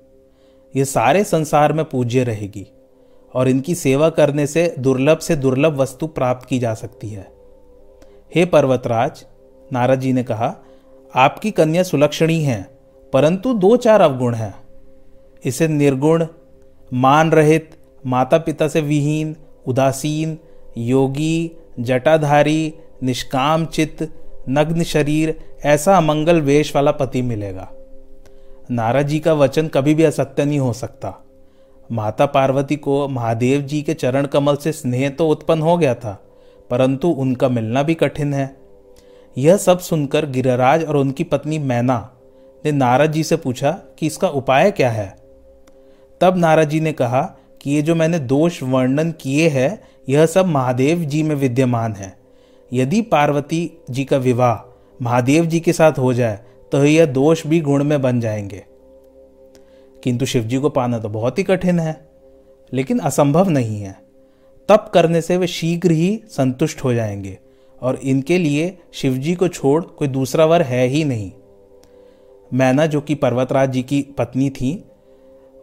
यह 0.76 0.84
सारे 0.84 1.24
संसार 1.24 1.74
में 1.74 1.86
पूज्य 1.86 2.24
रहेगी 2.24 2.68
और 3.34 3.48
इनकी 3.48 3.76
सेवा 3.76 4.10
करने 4.10 4.48
से 4.48 4.76
दुर्लभ 4.80 5.18
से 5.18 5.36
दुर्लभ 5.36 5.78
वस्तु 5.78 6.08
प्राप्त 6.08 6.48
की 6.48 6.60
जा 6.60 6.74
सकती 6.74 7.10
है। 7.10 7.32
हे 8.36 8.46
पर्वतराज, 8.46 9.26
नारद 9.74 10.00
जी 10.00 10.14
ने 10.14 10.24
कहा 10.24 10.56
आपकी 11.14 11.52
कन्या 11.52 11.84
सुलक्षणी 11.84 12.42
है, 12.42 12.62
परंतु 13.14 13.54
दो 13.54 13.76
चार 13.78 14.02
अवगुण 14.02 14.34
हैं। 14.34 14.54
इसे 15.44 15.68
निर्गुण, 15.68 16.26
मान 16.92 17.32
रहित 17.32 17.70
माता 18.06 18.38
पिता 18.38 18.68
से 18.68 18.82
विहीन, 18.82 19.36
उदासीन, 19.68 20.38
योगी, 20.78 21.52
जटाधारी, 21.80 22.74
निष्काम 23.04 23.66
चित्त, 23.66 24.08
नग्न 24.50 24.84
शरीर, 24.84 25.36
ऐसा 25.66 25.98
अमंगल 25.98 26.42
वेश 26.42 26.76
वाला 26.76 26.92
पति 26.92 27.22
मिलेगा। 27.22 27.70
नारद 28.72 29.08
जी 29.08 29.20
का 29.20 29.34
वचन 29.34 29.68
कभी 29.68 29.94
भी 29.96 30.04
असत्य 30.04 30.46
नहीं 30.46 30.60
हो 30.60 30.72
सकता। 30.74 31.14
माता 31.90 32.26
पार्वती 32.26 32.76
को 32.76 33.08
महादेव 33.08 33.62
जी 33.62 33.82
के 33.82 33.94
चरण 33.94 34.26
कमल 34.26 34.56
से 34.56 34.72
स्नेह 34.72 35.10
तो 35.10 35.28
उत्पन्न 35.30 35.62
हो 35.62 35.78
गया 35.78 35.94
था, 35.96 36.20
परंतु 36.70 37.08
उनका 37.10 37.50
मिलना 37.50 37.84
भी 37.84 37.94
कठिन 37.94 38.34
है। 38.34 38.56
यह 39.38 39.58
सब 39.58 39.80
सुनकर 39.80 40.26
गिरिराज 40.26 40.84
और 40.84 40.98
उनकी 40.98 41.24
पत्नी 41.24 41.60
मैना 41.60 41.98
ने 42.64 42.72
नारद 42.72 43.12
जी 43.12 43.24
से 43.24 43.36
पूछा 43.36 43.72
कि 44.00 44.08
इसका 44.08 44.28
उपाय 44.30 44.72
क्या 44.72 44.90
है। 44.90 45.08
तब 46.22 46.38
नारद 46.38 46.70
जी 46.70 46.80
ने 46.80 46.94
कहा 46.94 47.22
कि 47.62 47.72
ये 47.72 47.82
जो 47.82 47.96
मैंने 47.96 48.20
दोष 48.20 48.62
वर्णन 48.64 49.12
किए 49.12 49.48
हैं, 49.50 49.80
यह 50.10 50.26
सब 50.26 50.46
महादेव 50.46 51.00
जी 51.00 51.24
में 51.24 51.36
विद्यमान 51.36 51.94
है। 51.94 52.16
यदि 52.72 53.02
पार्वती 53.02 53.72
जी 53.90 54.06
का 54.06 54.18
विवाह 54.18 54.56
महादेव 55.00 55.46
जी 55.46 55.60
के 55.60 55.74
साथ 55.74 56.00
हो 56.00 56.14
जाए 56.14 56.40
तो 56.72 56.84
यह 56.86 57.06
दोष 57.06 57.46
भी 57.48 57.60
गुण 57.62 57.84
में 57.84 58.02
बन 58.02 58.20
जाएँगे। 58.20 58.64
किंतु 60.04 60.26
शिव 60.26 60.44
जी 60.44 60.58
को 60.58 60.70
पाना 60.70 61.00
तो 61.00 61.10
बहुत 61.10 61.40
ही 61.40 61.44
कठिन 61.44 61.80
है, 61.80 62.08
लेकिन 62.74 63.00
असंभव 63.00 63.50
नहीं 63.50 63.82
है। 63.82 63.96
तप 64.70 64.90
करने 64.94 65.22
से 65.22 65.38
वे 65.38 65.48
शीघ्र 65.48 65.92
ही 65.92 66.24
संतुष्ट 66.28 66.84
हो 66.84 66.94
जाएँगे। 66.94 67.38
और 67.82 67.96
इनके 67.96 68.38
लिए 68.38 68.78
शिवजी 68.94 69.34
को 69.36 69.48
छोड़ 69.48 69.84
कोई 69.84 70.08
दूसरा 70.08 70.46
वर 70.46 70.62
है 70.62 70.86
ही 70.88 71.04
नहीं। 71.04 71.32
मैना, 72.52 72.86
जो 72.86 73.02
कि 73.02 73.16
पर्वतराज 73.16 73.72
जी 73.72 73.84
की 73.84 74.02
पत्नी 74.18 74.50
थी, 74.50 74.84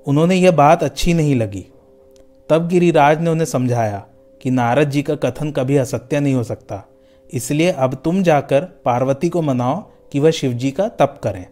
उन्होंने 0.06 0.34
यह 0.34 0.50
बात 0.52 0.82
अच्छी 0.82 1.14
नहीं 1.14 1.34
लगी। 1.36 1.64
तब 2.50 2.68
गिरिराज 2.68 3.20
ने 3.20 3.30
उन्हें 3.30 3.46
समझाया 3.46 4.04
कि 4.40 4.50
नारद 4.50 4.90
जी 4.90 5.02
का 5.02 5.14
कथन 5.16 5.50
कभी 5.50 5.76
असत्य 5.76 6.20
नहीं 6.20 6.34
हो 6.34 6.42
सकता, 6.44 6.82
इसलिए 7.30 7.70
अब 7.70 7.94
तुम 7.94 8.22
जाकर 8.22 8.64
पार्वती 8.84 9.28
को 9.28 9.42
मनाओ 9.42 9.80
कि 10.12 10.20
वह 10.20 10.30
शिवजी 10.30 10.70
का 10.70 10.88
तप 10.90 11.18
करें। 11.22 11.46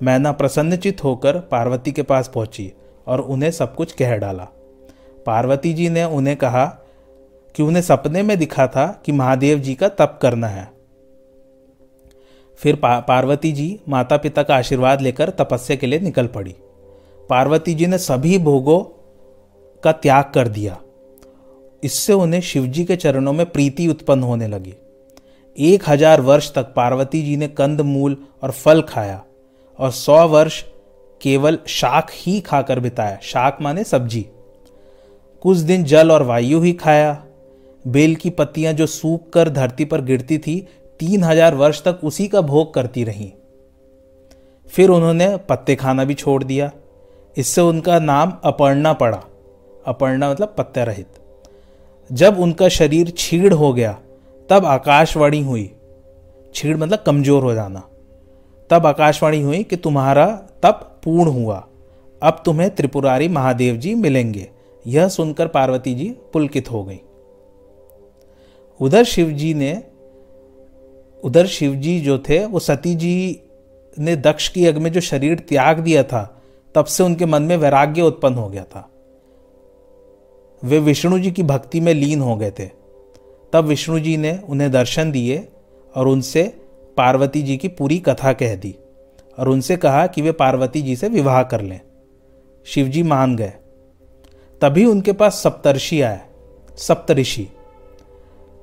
मैना 0.00 0.32
प्रसन्नचित 0.32 1.02
होकर 1.04 1.38
पार्वती 1.50 1.92
के 1.92 2.02
पास 2.02 2.30
पहुँची 2.34 2.72
और 3.06 3.20
उन्हें 3.20 3.50
सब 3.50 3.74
कुछ 3.74 3.92
कह 3.92 4.16
डाला। 4.16 4.48
पार्वती 5.26 5.72
जी 5.72 5.88
ने 5.88 6.04
उन्हें 6.04 6.36
कहा 6.36 6.64
कि 7.54 7.62
उन्हें 7.62 7.82
सपने 7.82 8.22
में 8.22 8.38
दिखा 8.38 8.66
था 8.66 9.02
कि 9.04 9.12
महादेव 9.12 9.58
जी 9.58 9.74
का 9.74 9.88
तप 9.88 10.18
करना 10.22 10.46
है। 10.46 10.72
फिर 12.60 12.76
पा, 12.76 13.00
पार्वती 13.00 13.52
जी 13.52 13.80
माता 13.88 14.16
पिता 14.16 14.42
का 14.42 14.56
आशीर्वाद 14.56 15.00
लेकर 15.00 15.30
तपस्या 15.30 15.76
के 15.76 15.86
लिए 15.86 16.00
निकल 16.00 16.26
पड़ी। 16.26 16.54
पार्वती 17.30 17.74
जी 17.74 17.86
ने 17.86 17.98
सभी 17.98 18.38
भोगों 18.38 18.80
का 19.82 19.92
त्याग 19.92 20.30
कर 20.34 20.48
दिया। 20.48 20.80
इससे 21.82 22.12
उन्हें 22.12 22.40
शिवजी 22.40 22.84
के 22.84 22.96
चरणों 22.96 23.32
में 23.32 23.46
प्रीति 23.46 23.88
उत्पन्न 23.88 24.22
होने 24.22 24.48
लगी। 24.48 24.74
एक 25.58 25.88
हज़ार 25.88 26.20
वर्ष 26.20 26.52
तक 26.54 26.72
पार्वती 26.76 27.22
जी 27.22 27.36
ने 27.36 27.48
कंद 27.48 27.80
मूल 27.80 28.16
और 28.42 28.50
फल 28.50 28.82
खाया 28.82 29.22
और 29.78 29.90
सौ 29.90 30.26
वर्ष 30.28 30.62
केवल 31.20 31.58
शाक 31.66 32.10
ही 32.12 32.40
खाकर 32.40 32.80
बिताया। 32.80 33.18
शाक 33.22 33.58
माने 33.60 33.84
सब्ज़ी। 33.84 34.26
कुछ 35.42 35.58
दिन 35.58 35.84
जल 35.84 36.12
और 36.12 36.22
वायु 36.22 36.60
ही 36.60 36.72
खाया। 36.72 37.23
बेल 37.84 38.14
की 38.14 38.30
पत्तियाँ 38.30 38.72
जो 38.72 38.86
सूख 38.86 39.30
कर 39.30 39.48
धरती 39.48 39.84
पर 39.84 40.00
गिरती 40.00 40.38
थी, 40.38 40.60
तीन 41.00 41.24
हज़ार 41.24 41.54
वर्ष 41.54 41.82
तक 41.84 42.00
उसी 42.04 42.28
का 42.28 42.40
भोग 42.40 42.74
करती 42.74 43.04
रहीं। 43.04 43.30
फिर 44.72 44.90
उन्होंने 44.90 45.36
पत्ते 45.48 45.74
खाना 45.76 46.04
भी 46.04 46.14
छोड़ 46.14 46.44
दिया। 46.44 46.70
इससे 47.36 47.60
उनका 47.60 47.98
नाम 47.98 48.32
अपर्णा 48.44 48.92
पड़ा। 48.92 49.22
अपर्णा 49.86 50.30
मतलब 50.30 50.54
पत्ते 50.58 50.84
रहित। 50.84 51.06
जब 52.10 52.38
उनका 52.40 52.68
शरीर 52.68 53.10
छीड़ 53.10 53.52
हो 53.54 53.72
गया, 53.72 53.92
तब 54.48 54.64
आकाशवाणी 54.64 55.42
हुई। 55.42 55.70
छीड़ 56.54 56.76
मतलब 56.76 56.98
कमज़ोर 56.98 57.42
हो 57.42 57.54
जाना। 57.54 57.82
तब 58.70 58.86
आकाशवाणी 58.86 59.42
हुई 59.42 59.62
कि 59.62 59.76
तुम्हारा 59.76 60.26
तप 60.62 61.00
पूर्ण 61.04 61.30
हुआ। 61.30 61.64
अब 62.22 62.42
तुम्हें 62.44 62.74
त्रिपुरारी 62.74 63.28
महादेव 63.28 63.76
जी 63.76 63.94
मिलेंगे। 63.94 64.50
यह 64.86 65.08
सुनकर 65.08 65.46
पार्वती 65.46 65.94
जी 65.94 66.08
पुलकित 66.32 66.70
हो 66.70 66.82
गई। 66.84 67.00
उधर 68.80 69.04
शिव 69.04 69.30
जी 69.30 69.54
ने, 69.54 69.82
उधर 71.24 71.46
शिव 71.46 71.74
जी 71.74 72.00
जो 72.00 72.18
थे, 72.18 72.44
वो 72.44 72.58
सती 72.58 72.94
जी 72.94 73.40
ने 73.98 74.16
दक्ष 74.16 74.48
की 74.48 74.64
यज्ञ 74.64 74.80
में 74.80 74.92
जो 74.92 75.00
शरीर 75.00 75.38
त्याग 75.38 75.78
दिया 75.78 76.02
था, 76.02 76.42
तब 76.74 76.84
से 76.84 77.02
उनके 77.02 77.26
मन 77.26 77.42
में 77.42 77.56
वैराग्य 77.56 78.02
उत्पन्न 78.02 78.34
हो 78.34 78.48
गया 78.48 78.64
था। 78.64 78.90
वे 80.64 80.78
विष्णु 80.78 81.18
जी 81.18 81.30
की 81.30 81.42
भक्ति 81.42 81.80
में 81.80 81.94
लीन 81.94 82.20
हो 82.20 82.36
गए 82.36 82.50
थे। 82.50 82.70
तब 83.52 83.64
विष्णु 83.64 84.00
जी 84.00 84.16
ने 84.16 84.40
उन्हें 84.48 84.70
दर्शन 84.70 85.12
दिए 85.12 85.48
और 85.94 86.08
उनसे 86.08 86.42
पार्वती 86.96 87.42
जी 87.42 87.56
की 87.56 87.68
पूरी 87.68 87.98
कथा 87.98 88.32
कह 88.32 88.54
दी 88.54 88.76
और 89.38 89.48
उनसे 89.48 89.76
कहा 89.76 90.06
कि 90.06 90.22
वे 90.22 90.32
पार्वती 90.32 90.82
जी 90.82 90.96
से 90.96 91.08
विवाह 91.08 91.42
कर 91.42 91.60
लें। 91.60 91.80
शिवजी 92.64 93.02
मान 93.02 93.36
गए। 93.36 93.52
तभी 94.60 94.84
उनके 94.84 95.12
पास 95.12 95.34
सप्तर्षि 95.34 96.00
आए, 96.00 96.20
सप्तऋषि। 96.76 97.48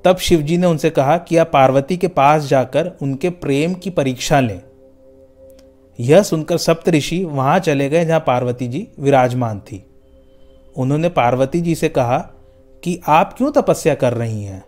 तब 0.04 0.16
शिवजी 0.16 0.58
ने 0.58 0.66
उनसे 0.66 0.90
कहा 0.90 1.18
कि 1.18 1.36
आप 1.36 1.50
पार्वती 1.52 1.96
के 1.96 2.08
पास 2.08 2.42
जाकर 2.42 2.92
उनके 3.02 3.30
प्रेम 3.30 3.74
की 3.74 3.90
परीक्षा 3.90 4.40
लें। 4.40 4.62
यह 6.00 6.22
सुनकर 6.22 6.56
सप्तऋषि 6.56 7.24
वहाँ 7.24 7.58
चले 7.58 7.88
गए 7.88 8.04
जहाँ 8.04 8.20
पार्वती 8.20 8.68
जी 8.68 8.88
विराजमान 8.98 9.60
थी। 9.60 9.86
उन्होंने 10.76 11.08
पार्वती 11.08 11.60
जी 11.60 11.74
से 11.74 11.88
कहा 11.88 12.18
कि 12.84 13.00
आप 13.08 13.32
क्यों 13.32 13.52
तपस्या 13.52 13.94
कर 13.94 14.12
रही 14.12 14.44
हैं? 14.44 14.64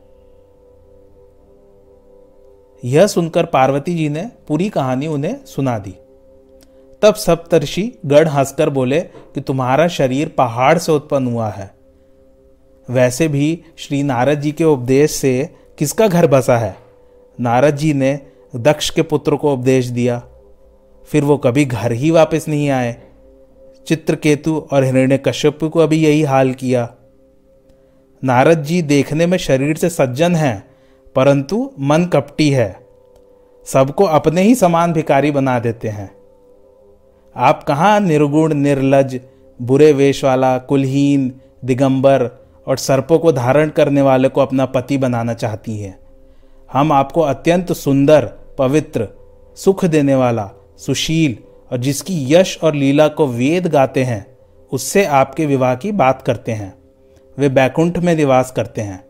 यह 2.85 3.07
सुनकर 3.07 3.47
पार्वती 3.47 3.95
जी 3.95 4.09
ने 4.09 4.31
पूरी 4.49 4.69
कहानी 4.69 5.07
उन्हें 5.07 5.45
सुना 5.45 5.79
दी। 5.79 5.95
तब 7.03 7.15
सप्तर्षि 7.15 7.99
गढ़ 8.07 8.29
हंसकर 8.29 8.71
बोले 8.71 9.01
कि 9.01 9.41
तुम्हारा 9.41 9.89
शरीर 9.89 10.29
पहाड़ 10.29 10.79
से 10.79 10.93
उत्पन्न 10.93 11.27
हुआ 11.27 11.49
है। 11.49 11.74
वैसे 12.91 13.29
भी 13.29 13.63
श्री 13.77 14.03
नारद 14.03 14.41
जी 14.41 14.53
के 14.53 14.65
उपदेश 14.65 15.11
से 15.11 15.55
किसका 15.79 16.09
घर 16.09 16.27
बसा 16.27 16.59
है? 16.59 16.77
नारद 17.41 17.77
जी 17.77 17.95
ने 17.95 18.21
दक्ष 18.57 18.91
के 18.91 19.03
पुत्र 19.03 19.37
को 19.37 19.53
उपदेश 19.53 19.87
दिया। 19.87 20.23
फिर 21.05 21.23
वो 21.23 21.37
कभी 21.37 21.65
घर 21.65 21.93
ही 21.93 22.11
वापस 22.11 22.49
नहीं 22.49 22.71
आए। 22.71 22.97
चित्रकेतु 23.87 24.69
और 24.73 24.85
हिरण्य 24.85 25.19
कश्यप 25.19 25.65
को 25.65 25.81
अभी 25.81 25.97
यही 25.97 26.23
हाल 26.23 26.53
किया। 26.53 26.95
नारद 28.25 28.63
जी 28.63 28.83
देखने 28.83 29.27
में 29.27 29.39
शरीर 29.39 29.77
से 29.77 29.89
सज्जन 29.89 30.35
हैं, 30.37 30.71
परंतु 31.15 31.73
मन 31.81 32.05
कपटी 32.05 32.51
है। 32.51 32.87
सबको 33.67 34.05
अपने 34.05 34.43
ही 34.43 34.55
समान 34.55 34.93
भिकारी 34.93 35.31
बना 35.31 35.59
देते 35.59 35.89
हैं। 35.89 36.15
आप 37.37 37.65
कहाँ 37.65 38.01
निर्गुण, 38.01 38.55
निर्लज, 38.55 39.21
बुरे 39.63 39.93
वेश 39.93 40.25
वाला, 40.25 40.59
कुलहीन, 40.59 41.33
दिगंबर 41.65 42.44
और 42.67 42.77
सर्पों 42.77 43.19
को 43.19 43.33
धारण 43.33 43.69
करने 43.69 44.03
वाले 44.03 44.29
को 44.29 44.41
अपना 44.41 44.67
पति 44.67 44.99
बनाना 44.99 45.35
चाहती 45.35 45.79
हैं। 45.79 45.99
हम 46.73 46.93
आपको 46.93 47.21
अत्यंत 47.21 47.73
सुंदर, 47.73 48.27
पवित्र, 48.59 49.09
सुख 49.57 49.85
देने 49.85 50.15
वाला, 50.15 50.51
सुशील 50.77 51.37
और 51.73 51.79
जिसकी 51.79 52.35
यश 52.35 52.59
और 52.63 52.75
लीला 52.75 53.09
को 53.09 53.27
वेद 53.27 53.67
गाते 53.67 54.05
हैं, 54.05 54.27
उससे 54.73 55.05
आपके 55.05 55.47
विवाह 55.47 55.75
की 55.75 55.93
बात 55.93 56.23
करते 56.23 56.53
हैं। 56.53 56.75
वे 57.39 57.49
बैकुंठ 57.49 57.99
में 57.99 58.15
निवास 58.17 58.51
करते 58.51 58.81
हैं। 58.81 59.05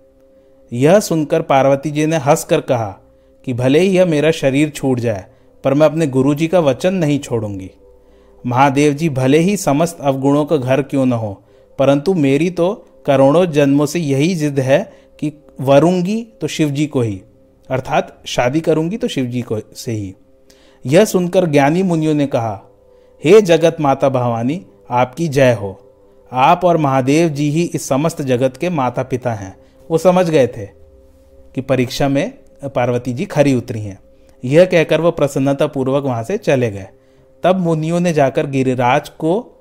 यह 0.73 1.00
सुनकर 1.00 1.42
पार्वती 1.42 1.90
जी 1.90 2.06
ने 2.06 2.16
हंस 2.16 2.44
कर 2.44 2.61
कहा 2.61 2.88
कि 3.46 3.52
भले 3.52 3.78
ही 3.78 3.96
यह 3.96 4.06
मेरा 4.06 4.30
शरीर 4.30 4.70
छूट 4.70 5.00
जाए, 5.00 5.25
पर 5.64 5.75
मैं 5.75 5.87
अपने 5.87 6.06
गुरु 6.06 6.34
जी 6.34 6.46
का 6.46 6.61
वचन 6.61 6.94
नहीं 6.94 7.18
छोड़ूँगी। 7.18 7.70
महादेव 8.46 8.92
जी 8.92 9.08
भले 9.08 9.38
ही 9.38 9.56
समस्त 9.56 9.99
अवगुणों 10.00 10.44
का 10.44 10.56
घर 10.56 10.82
क्यों 10.82 11.06
न 11.06 11.12
हो, 11.12 11.42
परंतु 11.78 12.14
मेरी 12.14 12.50
तो 12.50 12.87
करोड़ों 13.06 13.46
जन्मों 13.46 13.87
से 13.87 13.99
यही 14.00 14.34
जिद 14.34 14.61
है 14.61 14.92
कि 15.18 15.32
वरूँगी 15.61 16.23
तो 16.40 16.46
शिव 16.46 16.70
जी 16.70 16.87
को 16.87 17.00
ही। 17.00 17.23
अर्थात 17.70 18.23
शादी 18.26 18.61
करूँगी 18.61 18.96
तो 18.96 19.08
शिव 19.08 19.25
जी 19.25 19.42
को 19.42 19.58
से 19.76 19.92
ही। 19.92 20.14
यह 20.87 21.04
सुनकर 21.04 21.46
ज्ञानी 21.46 21.82
मुनियों 21.82 22.14
ने 22.14 22.26
कहा, 22.26 22.62
हे 23.25 23.40
जगत 23.40 23.76
माता 23.80 24.08
भवानी, 24.08 24.66
आपकी 24.90 25.28
जय 25.28 25.52
हो। 25.52 25.80
आप 26.32 26.64
और 26.64 26.76
महादेव 26.76 27.28
जी 27.28 27.50
ही 27.50 27.62
इस 27.62 27.88
समस्त 27.88 28.23
जगत 28.23 28.56
के 28.56 28.70
माता 28.70 29.02
पिता 29.02 29.32
हैं। 29.34 29.56
वो 29.90 29.99
समझ 29.99 30.30
गए 30.30 30.46
थे 30.46 30.66
कि 31.54 31.61
परीक्षा 31.61 32.08
में 32.08 32.34
पार्वती 32.64 33.12
जी 33.12 33.25
खरी 33.25 33.54
उतरी 33.54 33.80
हैं। 33.80 33.99
यह 34.44 34.64
कहकर 34.64 35.00
वह 35.00 35.11
प्रसन्नता 35.11 35.66
पूर्वक 35.66 36.04
वहाँ 36.04 36.23
से 36.23 36.37
चले 36.38 36.70
गए। 36.70 36.88
तब 37.42 37.56
मुनियों 37.56 38.00
ने 38.00 38.12
जाकर 38.12 38.46
गिरिराज 38.46 39.08
को 39.08 39.53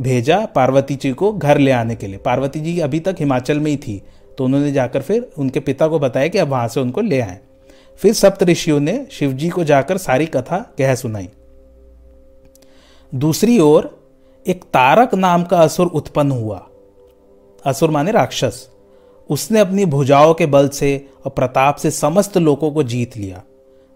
भेजा 0.00 0.44
पार्वती 0.46 0.94
जी 0.94 1.12
को 1.12 1.32
घर 1.32 1.58
ले 1.58 1.70
आने 1.70 1.94
के 1.96 2.06
लिए। 2.06 2.16
पार्वती 2.16 2.60
जी 2.60 2.78
अभी 2.80 3.00
तक 3.00 3.16
हिमाचल 3.20 3.60
में 3.60 3.70
ही 3.70 3.76
थी 3.76 4.02
तो 4.38 4.44
उन्होंने 4.44 4.72
जाकर 4.72 5.02
फिर 5.02 5.30
उनके 5.38 5.60
पिता 5.60 5.88
को 5.88 5.98
बताया 5.98 6.28
कि 6.28 6.38
अब 6.38 6.48
वहाँ 6.48 6.68
से 6.68 6.80
उनको 6.80 7.00
ले 7.00 7.20
आए। 7.20 7.38
फिर 7.96 8.12
सप्त 8.12 8.42
ऋषियों 8.42 8.80
ने 8.80 9.06
शिवजी 9.10 9.48
को 9.48 9.64
जाकर 9.64 9.98
सारी 9.98 10.26
कथा, 10.26 10.58
कह 10.78 10.94
सुनाई। 10.94 11.28
दूसरी 13.14 13.58
ओर, 13.58 14.12
एक 14.46 14.64
तारक 14.64 15.14
नाम 15.14 15.44
का 15.44 15.60
असुर 15.60 15.86
उत्पन्न 15.86 16.30
हुआ। 16.30 16.66
असुर 17.64 17.90
माने 17.90 18.12
राक्षस। 18.12 18.68
उसने 19.30 19.60
अपनी 19.60 19.84
भुजाओं 19.84 20.34
के 20.34 20.46
बल 20.46 20.68
से 20.68 21.08
और 21.24 21.30
प्रताप 21.30 21.76
से 21.76 21.90
समस्त 21.90 22.36
लोगों 22.38 22.70
को 22.70 22.82
जीत 22.82 23.16
लिया। 23.16 23.42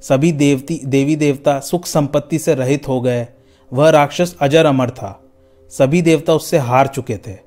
सभी 0.02 0.32
देवती, 0.32 0.80
देवी 0.84 1.16
देवता 1.16 1.58
सुख 1.60 1.86
संपत्ति 1.86 2.38
से 2.38 2.54
रहित 2.54 2.88
हो 2.88 3.00
गए। 3.00 3.26
वह 3.72 3.90
राक्षस 3.90 4.36
अजर 4.40 4.66
अमर 4.66 4.90
था। 4.90 5.20
सभी 5.70 6.02
देवता 6.02 6.34
उससे 6.34 6.58
हार 6.58 6.86
चुके 6.86 7.16
थे। 7.16 7.38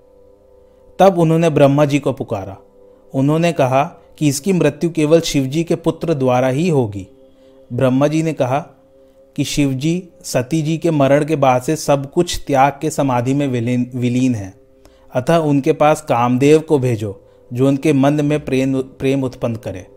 तब 0.99 1.19
उन्होंने 1.19 1.49
ब्रह्मा 1.49 1.85
जी 1.85 1.99
को 1.99 2.13
पुकारा। 2.13 2.57
उन्होंने 3.13 3.53
कहा 3.53 3.83
कि 4.17 4.27
इसकी 4.27 4.53
मृत्यु 4.53 4.89
केवल 4.89 5.21
शिवजी 5.21 5.63
के 5.63 5.75
पुत्र 5.75 6.13
द्वारा 6.13 6.47
ही 6.47 6.69
होगी। 6.69 7.07
ब्रह्मा 7.73 8.07
जी 8.07 8.23
ने 8.23 8.33
कहा 8.33 8.59
कि 9.35 9.43
शिवजी 9.43 10.07
सती 10.23 10.61
जी 10.61 10.77
के 10.77 10.91
मरण 10.91 11.25
के 11.25 11.35
बाद 11.35 11.61
से 11.61 11.75
सब 11.75 12.11
कुछ 12.11 12.43
त्याग 12.47 12.73
के 12.81 12.89
समाधि 12.89 13.33
में 13.33 13.47
विलीन 13.95 14.35
है। 14.35 14.53
अतः 15.13 15.37
उनके 15.37 15.73
पास 15.73 16.01
कामदेव 16.01 16.59
को 16.59 16.79
भेजो, 16.79 17.21
जो 17.53 17.67
उनके 17.67 17.93
मन 17.93 18.25
में 18.25 18.45
प्रेम 18.45 18.81
प्रेम 18.81 19.23
उत्पन्न 19.23 19.55
करे। 19.55 19.87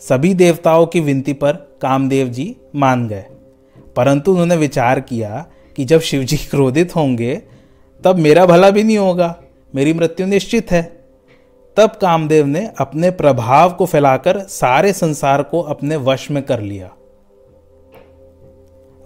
सभी 0.00 0.34
देवताओं 0.34 0.86
की 0.86 1.00
विनती 1.00 1.32
पर 1.32 1.52
कामदेव 1.52 2.28
जी 2.28 2.56
मान 2.76 3.08
गए। 3.08 3.24
परंतु 3.96 4.30
उन्होंने 4.30 4.56
विचार 4.56 5.00
किया 5.00 5.46
कि 5.76 5.84
जब 5.84 6.00
शिवजी 6.00 6.36
क्रोधित 6.36 6.96
होंगे, 6.96 7.42
तब 8.04 8.16
मेरा 8.16 8.46
भला 8.46 8.70
भी 8.70 8.82
नहीं 8.82 8.98
होगा। 8.98 9.36
मेरी 9.74 9.92
मृत्यु 9.92 10.26
निश्चित 10.26 10.70
है। 10.70 11.00
तब 11.76 11.90
कामदेव 11.90 12.46
ने 12.46 12.70
अपने 12.78 13.10
प्रभाव 13.10 13.72
को 13.72 13.86
फैलाकर 13.86 14.38
सारे 14.38 14.92
संसार 14.92 15.42
को 15.42 15.60
अपने 15.60 15.96
वश 15.96 16.30
में 16.30 16.42
कर 16.42 16.60
लिया। 16.60 16.90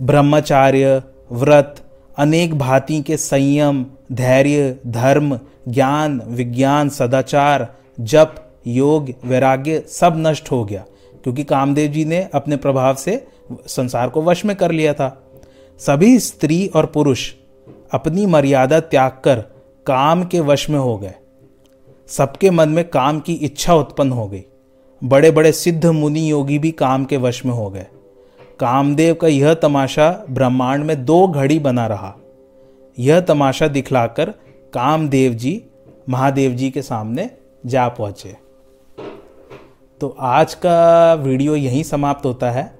ब्रह्मचार्य, 0.03 1.03
व्रत, 1.33 1.81
अनेक 2.17 2.59
भांति 2.59 3.03
के 3.03 3.17
संयम, 3.17 3.87
धैर्य, 4.13 4.77
धर्म, 4.87 5.41
ज्ञान, 5.69 6.23
विज्ञान, 6.27 6.89
सदाचार, 6.89 7.75
जप, 8.01 8.35
योग, 8.67 9.11
वैराग्य 9.25 9.85
सब 9.89 10.15
नष्ट 10.17 10.51
हो 10.51 10.65
गया, 10.65 10.85
क्योंकि 11.23 11.45
कामदेव 11.45 11.91
जी 11.91 12.05
ने 12.05 12.29
अपने 12.35 12.57
प्रभाव 12.57 12.95
से 12.95 13.27
संसार 13.67 14.09
को 14.09 14.23
वश 14.23 14.45
में 14.45 14.57
कर 14.57 14.71
लिया 14.71 14.95
था। 14.95 15.24
सभी 15.79 16.19
स्त्री 16.19 16.67
और 16.67 16.87
पुरुष 16.87 17.33
अपनी 17.93 18.27
मर्यादा 18.27 18.81
त्याग 18.81 19.11
कर 19.25 19.41
काम 19.87 20.25
के 20.25 20.41
वश 20.41 20.71
में 20.71 20.79
हो 20.79 20.99
गए। 20.99 21.15
सबके 22.09 22.51
मन 22.51 22.69
में 22.69 22.89
काम 22.89 23.21
की 23.21 23.33
इच्छा 23.33 23.75
उत्पन्न 23.75 24.13
हो 24.13 24.29
गई। 24.29 24.45
बड़े 25.05 25.31
बड़े 25.31 25.53
सिद्ध 25.53 25.87
मुनि 25.87 26.31
योगी 26.31 26.59
भी 26.59 26.71
काम 26.71 27.05
के 27.05 27.17
वश 27.17 27.45
में 27.45 27.53
हो 27.53 27.71
गए। 27.71 27.87
कामदेव 28.61 29.15
का 29.15 29.29
यह 29.29 29.55
तमाशा 29.55 30.25
ब्रह्मांड 30.31 30.85
में 30.85 31.05
दो 31.05 31.29
घड़ी 31.29 31.59
बना 31.59 31.87
रहा। 31.87 32.15
यह 32.99 33.21
तमाशा 33.21 33.69
दिखलाकर 33.69 34.31
कामदेव 34.73 35.33
जी, 35.33 35.65
महादेव 36.09 36.53
जी 36.53 36.71
के 36.71 36.83
सामने 36.83 37.31
जा 37.67 37.89
पहुँचे। 37.89 38.37
तो 40.01 40.17
आज 40.21 40.55
का 40.55 41.15
वीडियो 41.15 41.57
यहीं 41.57 41.83
समाप्त 41.83 42.27
होता 42.27 42.51
है। 42.51 42.79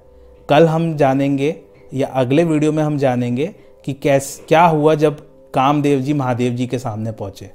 कल 0.49 0.67
हम 0.67 0.95
जानेंगे 0.97 1.64
या 1.93 2.07
अगले 2.07 2.43
वीडियो 2.43 2.71
में 2.71 2.83
हम 2.83 2.97
जानेंगे 2.97 3.53
कि 3.85 3.93
कैस 3.93 4.39
क्या 4.47 4.65
हुआ 4.65 4.95
जब 4.95 5.19
कामदेव 5.53 5.99
जी 5.99 6.13
महादेव 6.13 6.53
जी 6.53 6.67
के 6.67 6.79
सामने 6.79 7.11
पहुँचे। 7.11 7.49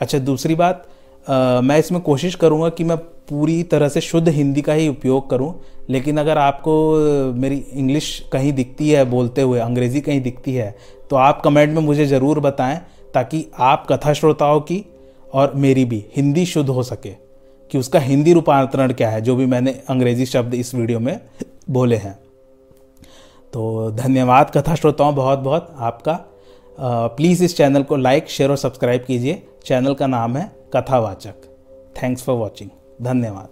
अच्छा 0.00 0.18
दूसरी 0.18 0.54
बात 0.54 0.86
आ, 1.26 1.60
मैं 1.60 1.78
इसमें 1.78 2.00
कोशिश 2.00 2.34
करूँगा 2.34 2.68
कि 2.68 2.84
मैं 2.84 2.96
पूरी 2.96 3.62
तरह 3.62 3.88
से 3.88 4.00
शुद्ध 4.00 4.28
हिंदी 4.28 4.62
का 4.62 4.72
ही 4.72 4.88
उपयोग 4.88 5.28
करूँ 5.30 5.54
लेकिन 5.90 6.18
अगर 6.18 6.38
आपको 6.38 6.72
मेरी 7.34 7.56
इंग्लिश 7.72 8.08
कहीं 8.32 8.52
दिखती 8.52 8.90
है 8.90 9.04
बोलते 9.04 9.42
हुए 9.42 9.58
अंग्रेज़ी 9.58 10.00
कहीं 10.00 10.20
दिखती 10.20 10.54
है 10.54 10.74
तो 11.10 11.16
आप 11.16 11.40
कमेंट 11.44 11.74
में 11.74 11.82
मुझे 11.82 12.06
ज़रूर 12.06 12.40
बताएँ 12.40 12.80
ताकि 13.14 13.44
आप 13.58 13.86
कथा 13.90 14.12
श्रोताओं 14.12 14.60
की 14.60 14.84
और 15.32 15.52
मेरी 15.54 15.84
भी 15.84 16.04
हिंदी 16.16 16.46
शुद्ध 16.46 16.68
हो 16.70 16.82
सके 16.82 17.14
कि 17.70 17.78
उसका 17.78 17.98
हिंदी 17.98 18.32
रूपांतरण 18.32 18.92
क्या 18.92 19.10
है 19.10 19.20
जो 19.20 19.36
भी 19.36 19.46
मैंने 19.46 19.80
अंग्रेज़ी 19.90 20.26
शब्द 20.26 20.54
इस 20.54 20.74
वीडियो 20.74 21.00
में 21.00 21.18
बोले 21.70 21.96
हैं। 21.96 22.18
तो 23.52 23.90
धन्यवाद 23.90 24.50
कथा 24.56 24.74
श्रोताओं 24.74 25.14
बहुत 25.14 25.38
बहुत 25.38 25.74
आपका। 25.78 26.18
प्लीज़ 26.78 27.44
इस 27.44 27.56
चैनल 27.56 27.82
को 27.82 27.96
लाइक 27.96 28.28
शेयर 28.30 28.50
और 28.50 28.56
सब्सक्राइब 28.56 29.04
कीजिए। 29.04 29.42
चैनल 29.64 29.94
का 29.94 30.06
नाम 30.06 30.36
है 30.36 30.50
कथावाचक। 30.76 31.34
थैंक्स 32.02 32.22
फॉर 32.22 32.36
वॉचिंग 32.36 32.70
धन्यवाद। 33.02 33.48